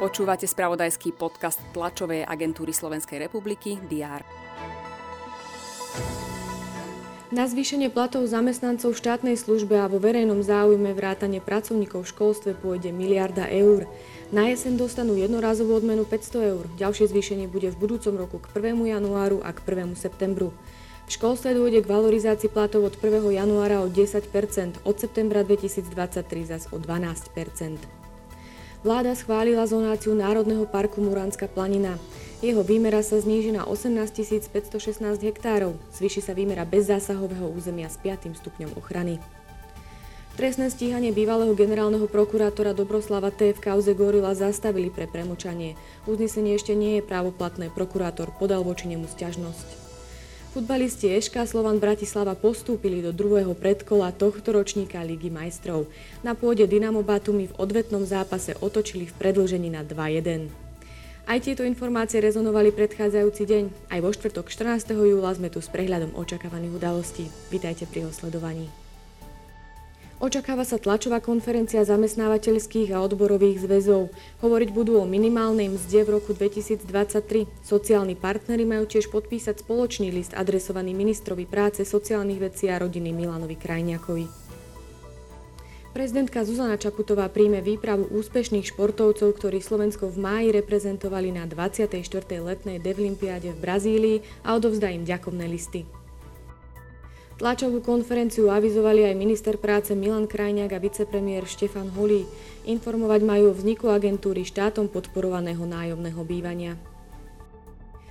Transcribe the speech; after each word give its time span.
Počúvate 0.00 0.48
spravodajský 0.48 1.12
podcast 1.12 1.60
tlačovej 1.76 2.24
agentúry 2.24 2.72
Slovenskej 2.72 3.20
republiky 3.20 3.76
DR. 3.84 4.24
Na 7.30 7.46
zvýšenie 7.46 7.94
platov 7.94 8.26
zamestnancov 8.26 8.90
v 8.90 9.00
štátnej 9.06 9.36
službe 9.38 9.78
a 9.78 9.86
vo 9.86 10.02
verejnom 10.02 10.42
záujme 10.42 10.90
vrátane 10.98 11.38
pracovníkov 11.38 12.02
v 12.02 12.10
školstve 12.10 12.50
pôjde 12.58 12.90
miliarda 12.90 13.46
eur. 13.46 13.86
Na 14.34 14.50
jeseň 14.50 14.74
dostanú 14.74 15.14
jednorázovú 15.14 15.78
odmenu 15.78 16.02
500 16.02 16.50
eur. 16.58 16.64
Ďalšie 16.74 17.06
zvýšenie 17.06 17.46
bude 17.46 17.70
v 17.70 17.78
budúcom 17.78 18.18
roku 18.18 18.42
k 18.42 18.50
1. 18.58 18.82
januáru 18.82 19.46
a 19.46 19.54
k 19.54 19.62
1. 19.62 19.94
septembru. 19.94 20.50
V 21.10 21.18
školstve 21.18 21.58
dôjde 21.58 21.82
k 21.82 21.90
valorizácii 21.90 22.54
platov 22.54 22.86
od 22.86 22.94
1. 22.94 23.34
januára 23.34 23.82
o 23.82 23.90
10% 23.90 24.30
od 24.86 24.94
septembra 24.94 25.42
2023 25.42 25.90
zas 26.46 26.70
o 26.70 26.78
12% 26.78 27.34
Vláda 28.86 29.18
schválila 29.18 29.66
zonáciu 29.66 30.14
Národného 30.14 30.70
parku 30.70 31.02
Muránska 31.02 31.50
planina. 31.50 31.98
Jeho 32.46 32.62
výmera 32.62 33.02
sa 33.02 33.18
zníži 33.18 33.50
na 33.50 33.66
18 33.66 33.90
516 34.54 35.26
hektárov. 35.26 35.74
Zvyši 35.98 36.22
sa 36.22 36.30
výmera 36.30 36.62
bezzásahového 36.62 37.50
územia 37.58 37.90
s 37.90 37.98
5. 37.98 38.30
stupňom 38.30 38.78
ochrany. 38.78 39.18
Trestné 40.38 40.70
stíhanie 40.70 41.10
bývalého 41.10 41.58
generálneho 41.58 42.06
prokurátora 42.06 42.70
Dobroslava 42.70 43.34
T. 43.34 43.50
v 43.50 43.58
kauze 43.58 43.98
Gorila 43.98 44.30
zastavili 44.38 44.94
pre 44.94 45.10
premočanie. 45.10 45.74
Uznesenie 46.06 46.54
ešte 46.54 46.78
nie 46.78 47.02
je 47.02 47.08
právoplatné, 47.10 47.74
prokurátor 47.74 48.30
podal 48.38 48.62
voči 48.62 48.86
nemu 48.86 49.10
stiažnosť. 49.10 49.89
Futbalisti 50.50 51.14
Eška 51.14 51.46
Slovan 51.46 51.78
Bratislava 51.78 52.34
postúpili 52.34 52.98
do 52.98 53.14
druhého 53.14 53.54
predkola 53.54 54.10
tohto 54.10 54.50
ročníka 54.50 54.98
Ligy 54.98 55.30
majstrov. 55.30 55.86
Na 56.26 56.34
pôde 56.34 56.66
Dynamo 56.66 57.06
Batumi 57.06 57.46
v 57.46 57.54
odvetnom 57.54 58.02
zápase 58.02 58.58
otočili 58.58 59.06
v 59.06 59.14
predlžení 59.14 59.70
na 59.70 59.86
2-1. 59.86 60.50
Aj 61.30 61.38
tieto 61.38 61.62
informácie 61.62 62.18
rezonovali 62.18 62.74
predchádzajúci 62.74 63.42
deň. 63.46 63.64
Aj 63.94 64.02
vo 64.02 64.10
štvrtok 64.10 64.50
14. 64.50 64.90
júla 64.90 65.30
sme 65.38 65.54
tu 65.54 65.62
s 65.62 65.70
prehľadom 65.70 66.18
očakávaných 66.18 66.82
udalostí. 66.82 67.30
Vítajte 67.54 67.86
pri 67.86 68.10
osledovaní. 68.10 68.89
Očakáva 70.20 70.68
sa 70.68 70.76
tlačová 70.76 71.16
konferencia 71.24 71.80
zamestnávateľských 71.80 72.92
a 72.92 73.00
odborových 73.00 73.64
zväzov. 73.64 74.12
Hovoriť 74.44 74.68
budú 74.68 75.00
o 75.00 75.08
minimálnej 75.08 75.72
mzde 75.72 76.04
v 76.04 76.20
roku 76.20 76.36
2023. 76.36 77.48
Sociálni 77.64 78.20
partnery 78.20 78.68
majú 78.68 78.84
tiež 78.84 79.08
podpísať 79.08 79.64
spoločný 79.64 80.12
list 80.12 80.36
adresovaný 80.36 80.92
ministrovi 80.92 81.48
práce, 81.48 81.88
sociálnych 81.88 82.36
vecí 82.36 82.68
a 82.68 82.76
rodiny 82.76 83.16
Milanovi 83.16 83.56
Krajniakovi. 83.56 84.28
Prezidentka 85.96 86.44
Zuzana 86.44 86.76
Čaputová 86.76 87.24
príjme 87.32 87.64
výpravu 87.64 88.12
úspešných 88.12 88.76
športovcov, 88.76 89.40
ktorí 89.40 89.64
Slovensko 89.64 90.12
v 90.12 90.20
máji 90.20 90.48
reprezentovali 90.52 91.32
na 91.32 91.48
24. 91.48 91.96
letnej 92.44 92.76
Devlimpiáde 92.76 93.56
v 93.56 93.58
Brazílii 93.58 94.16
a 94.44 94.52
odovzdá 94.52 94.92
im 94.92 95.08
ďakovné 95.08 95.48
listy. 95.48 95.88
Tlačovú 97.40 97.80
konferenciu 97.80 98.52
avizovali 98.52 99.08
aj 99.08 99.16
minister 99.16 99.56
práce 99.56 99.96
Milan 99.96 100.28
Krajniak 100.28 100.76
a 100.76 100.78
vicepremiér 100.78 101.48
Štefan 101.48 101.88
Holý. 101.96 102.28
Informovať 102.68 103.24
majú 103.24 103.48
o 103.48 103.56
vzniku 103.56 103.88
agentúry 103.88 104.44
štátom 104.44 104.92
podporovaného 104.92 105.64
nájomného 105.64 106.20
bývania. 106.20 106.76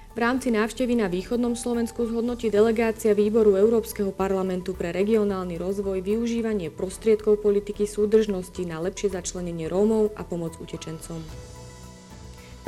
V 0.09 0.17
rámci 0.17 0.49
návštevy 0.49 0.97
na 0.97 1.05
východnom 1.05 1.53
Slovensku 1.53 2.09
zhodnotí 2.09 2.49
delegácia 2.49 3.13
výboru 3.13 3.53
Európskeho 3.53 4.09
parlamentu 4.09 4.73
pre 4.73 4.89
regionálny 4.89 5.61
rozvoj 5.61 6.01
využívanie 6.01 6.73
prostriedkov 6.73 7.45
politiky 7.45 7.85
súdržnosti 7.85 8.65
na 8.65 8.81
lepšie 8.81 9.13
začlenenie 9.13 9.69
Rómov 9.69 10.09
a 10.17 10.25
pomoc 10.25 10.57
utečencom. 10.57 11.21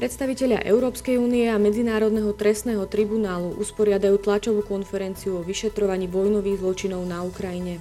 Predstavitelia 0.02 0.58
Európskej 0.66 1.22
únie 1.22 1.46
a 1.46 1.62
Medzinárodného 1.62 2.34
trestného 2.34 2.90
tribunálu 2.90 3.54
usporiadajú 3.62 4.18
tlačovú 4.18 4.66
konferenciu 4.66 5.38
o 5.38 5.46
vyšetrovaní 5.46 6.10
vojnových 6.10 6.58
zločinov 6.58 7.06
na 7.06 7.22
Ukrajine. 7.22 7.78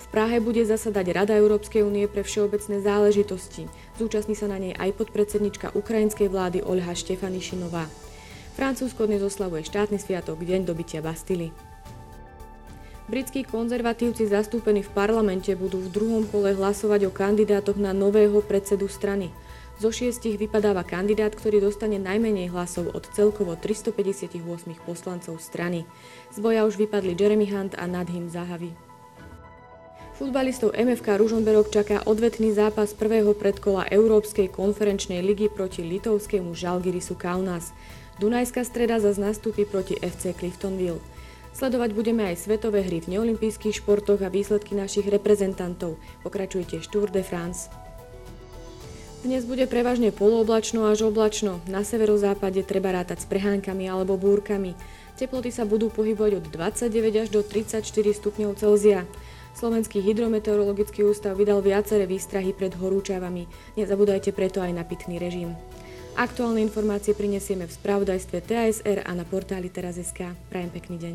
V 0.00 0.06
Prahe 0.08 0.40
bude 0.40 0.64
zasadať 0.64 1.04
Rada 1.12 1.36
Európskej 1.36 1.84
únie 1.84 2.08
pre 2.08 2.24
všeobecné 2.24 2.80
záležitosti. 2.80 3.68
Zúčastní 4.00 4.32
sa 4.32 4.48
na 4.48 4.56
nej 4.56 4.72
aj 4.72 4.96
podpredsednička 4.96 5.76
ukrajinskej 5.76 6.32
vlády 6.32 6.64
Olha 6.64 6.96
Štefanišinová. 6.96 7.92
Francúzsko 8.56 9.04
dnes 9.04 9.20
oslavuje 9.20 9.68
štátny 9.68 10.00
sviatok 10.00 10.40
Deň 10.40 10.64
dobytia 10.64 11.04
Bastily. 11.04 11.52
Britskí 13.04 13.44
konzervatívci 13.44 14.24
zastúpení 14.32 14.80
v 14.80 14.88
parlamente 14.96 15.52
budú 15.52 15.76
v 15.76 15.92
druhom 15.92 16.24
kole 16.24 16.56
hlasovať 16.56 17.04
o 17.04 17.12
kandidátoch 17.12 17.76
na 17.76 17.92
nového 17.92 18.40
predsedu 18.40 18.88
strany– 18.88 19.28
zo 19.78 19.90
šiestich 19.90 20.38
vypadáva 20.38 20.86
kandidát, 20.86 21.34
ktorý 21.34 21.58
dostane 21.58 21.98
najmenej 21.98 22.54
hlasov 22.54 22.94
od 22.94 23.10
celkovo 23.10 23.58
358 23.58 24.38
poslancov 24.86 25.42
strany. 25.42 25.82
Z 26.30 26.38
boja 26.38 26.62
už 26.62 26.78
vypadli 26.78 27.18
Jeremy 27.18 27.50
Hunt 27.50 27.74
a 27.74 27.90
Nadhim 27.90 28.30
Zahavi. 28.30 28.70
Futbalistov 30.14 30.78
MFK 30.78 31.18
Ružomberok 31.18 31.74
čaká 31.74 32.06
odvetný 32.06 32.54
zápas 32.54 32.94
prvého 32.94 33.34
predkola 33.34 33.82
Európskej 33.90 34.46
konferenčnej 34.46 35.18
ligy 35.18 35.50
proti 35.50 35.82
litovskému 35.82 36.54
Žalgirisu 36.54 37.18
Kaunas. 37.18 37.74
Dunajská 38.22 38.62
streda 38.62 39.02
zase 39.02 39.18
nastúpi 39.18 39.66
proti 39.66 39.98
FC 39.98 40.30
Cliftonville. 40.38 41.02
Sledovať 41.50 41.90
budeme 41.98 42.30
aj 42.30 42.46
svetové 42.46 42.86
hry 42.86 43.02
v 43.02 43.18
neolimpijských 43.18 43.82
športoch 43.82 44.22
a 44.22 44.30
výsledky 44.30 44.78
našich 44.78 45.10
reprezentantov. 45.10 45.98
Pokračuje 46.22 46.62
tiež 46.78 46.86
Tour 46.94 47.10
de 47.10 47.26
France. 47.26 47.66
Dnes 49.24 49.40
bude 49.48 49.64
prevažne 49.64 50.12
polooblačno 50.12 50.84
až 50.84 51.08
oblačno. 51.08 51.64
Na 51.64 51.80
severozápade 51.80 52.60
treba 52.60 52.92
rátať 52.92 53.24
s 53.24 53.26
prehánkami 53.32 53.88
alebo 53.88 54.20
búrkami. 54.20 54.76
Teploty 55.16 55.48
sa 55.48 55.64
budú 55.64 55.88
pohybovať 55.88 56.44
od 56.44 56.52
29 56.52 57.24
až 57.24 57.32
do 57.32 57.40
34 57.40 57.80
stupňov 58.20 58.52
Celzia. 58.60 59.08
Slovenský 59.56 60.04
hydrometeorologický 60.04 61.08
ústav 61.08 61.40
vydal 61.40 61.64
viaceré 61.64 62.04
výstrahy 62.04 62.52
pred 62.52 62.76
horúčavami. 62.76 63.48
Nezabúdajte 63.80 64.36
preto 64.36 64.60
aj 64.60 64.76
na 64.76 64.84
pitný 64.84 65.16
režim. 65.16 65.56
Aktuálne 66.20 66.60
informácie 66.60 67.16
prinesieme 67.16 67.64
v 67.64 67.72
spravodajstve 67.72 68.44
TASR 68.44 69.08
a 69.08 69.10
na 69.16 69.24
portáli 69.24 69.72
teraz.sk. 69.72 70.36
Prajem 70.52 70.68
pekný 70.68 71.00
deň. 71.00 71.14